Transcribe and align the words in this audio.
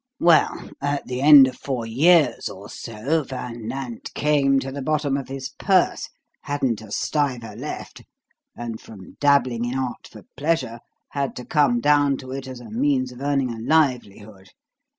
"Well, 0.19 0.71
at 0.81 1.05
the 1.05 1.21
end 1.21 1.47
of 1.47 1.57
four 1.57 1.85
years 1.85 2.49
or 2.49 2.69
so 2.69 3.21
Van 3.21 3.67
Nant 3.67 4.11
came 4.15 4.57
to 4.61 4.71
the 4.71 4.81
bottom 4.81 5.15
of 5.15 5.27
his 5.27 5.49
purse 5.59 6.09
hadn't 6.41 6.81
a 6.81 6.91
stiver 6.91 7.55
left; 7.55 8.01
and 8.57 8.81
from 8.81 9.17
dabbling 9.19 9.63
in 9.63 9.77
art 9.77 10.07
for 10.11 10.23
pleasure, 10.35 10.79
had 11.09 11.35
to 11.35 11.45
come 11.45 11.81
down 11.81 12.17
to 12.17 12.31
it 12.31 12.47
as 12.47 12.59
a 12.59 12.71
means 12.71 13.11
of 13.11 13.21
earning 13.21 13.53
a 13.53 13.59
livelihood. 13.59 14.49